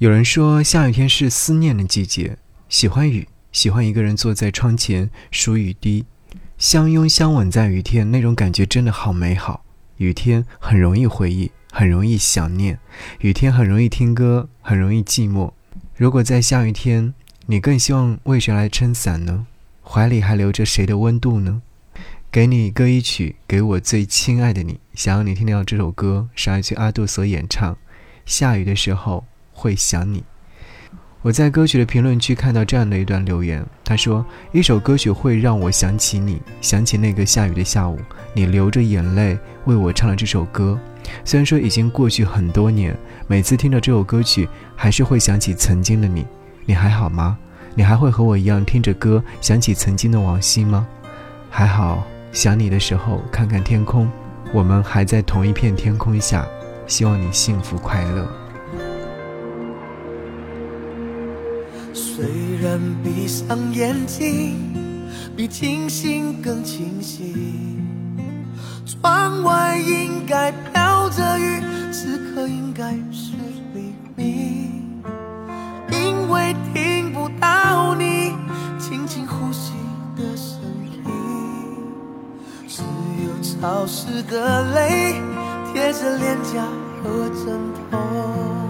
[0.00, 2.38] 有人说，下雨天是思念的季节，
[2.70, 6.06] 喜欢雨，喜欢一个人坐在窗前数雨滴，
[6.56, 9.62] 相拥相吻在雨天，那种感觉真的好美好。
[9.98, 12.78] 雨天很容易回忆，很容易想念，
[13.18, 15.52] 雨天很容易听歌，很容易寂寞。
[15.94, 17.12] 如果在下雨天，
[17.44, 19.46] 你更希望为谁来撑伞呢？
[19.82, 21.60] 怀里还留着谁的温度呢？
[22.32, 24.80] 给你歌一曲，给我最亲爱的你。
[24.94, 27.76] 想要你听到这首歌，是来自阿杜所演唱。
[28.24, 29.26] 下雨的时候。
[29.60, 30.24] 会想你。
[31.20, 37.98] 我在歌曲的评论区看到这样的一段留言，他说：“一首歌曲会让我想起你，想起那个下雨的下午，
[38.32, 40.78] 你流着眼泪为我唱了这首歌。
[41.22, 42.96] 虽然说已经过去很多年，
[43.26, 46.26] 每次听到这首歌曲，还是会想起曾经的你。
[46.64, 47.36] 你还好吗？
[47.74, 50.88] 你还会和我一样听着歌想起曾经的往昔吗？
[51.50, 54.10] 还好，想你的时候看看天空，
[54.54, 56.46] 我们还在同一片天空下。
[56.86, 58.26] 希望你幸福快乐。”
[62.20, 62.28] 虽
[62.62, 64.54] 然闭上眼睛，
[65.34, 67.34] 比清醒更清晰。
[68.84, 73.32] 窗外应该飘着雨，此刻应该是
[73.72, 75.00] 黎明。
[75.90, 78.34] 因为听不到你
[78.78, 79.72] 轻轻呼吸
[80.14, 80.60] 的声
[80.92, 81.12] 音，
[82.68, 82.82] 只
[83.24, 85.14] 有潮湿的泪
[85.72, 86.66] 贴着脸颊
[87.02, 87.58] 和枕
[87.90, 88.69] 头。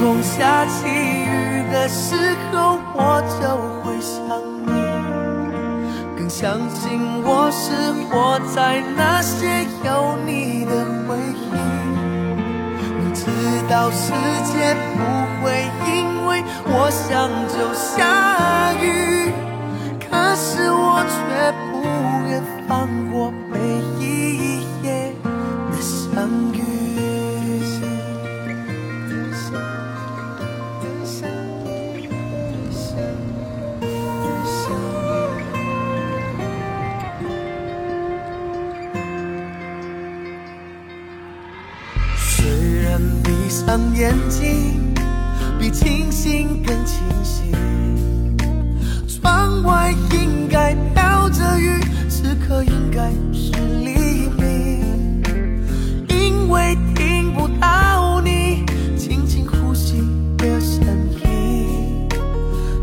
[0.00, 1.48] 空下起雨。
[1.70, 2.16] 的时
[2.50, 3.42] 候，我就
[3.84, 4.16] 会想
[4.64, 4.72] 你，
[6.16, 10.72] 更相信我是活在那些有你的
[11.06, 11.52] 回忆。
[12.96, 13.20] 明知
[13.68, 14.12] 道世
[14.50, 14.98] 界不
[15.44, 15.44] 会
[15.92, 19.30] 因为我想就下雨，
[20.00, 21.84] 可是我却不
[22.30, 23.58] 愿放过每
[24.02, 24.02] 一
[42.38, 42.46] 虽
[42.82, 44.94] 然闭上眼睛，
[45.58, 47.50] 比清醒更清醒。
[49.08, 53.50] 窗外应该飘着雨，此刻应该是
[53.80, 55.20] 黎明。
[56.08, 58.64] 因为听不到你
[58.96, 59.96] 轻轻呼吸
[60.36, 60.86] 的声
[61.24, 62.08] 音，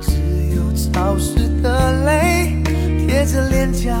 [0.00, 0.12] 只
[0.54, 2.62] 有潮湿的泪
[3.04, 4.00] 贴着脸颊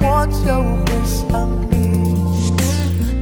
[0.00, 0.90] 我就会。
[1.02, 1.74] 想你，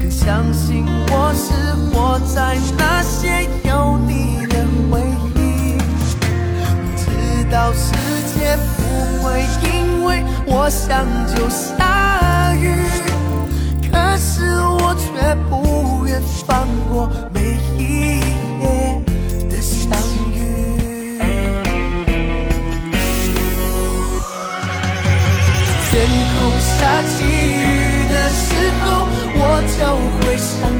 [0.00, 5.00] 更相信我是活在那些有你的回
[5.34, 5.78] 忆。
[6.96, 7.92] 知道世
[8.34, 8.80] 界不
[9.22, 12.74] 会因为我想就下雨，
[13.90, 17.08] 可是我却不愿放过
[26.98, 28.46] 下起雨的时
[28.80, 29.80] 候我就
[30.18, 30.77] 会想